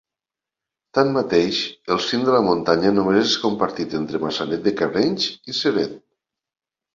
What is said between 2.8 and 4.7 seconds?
només és compartit entre Maçanet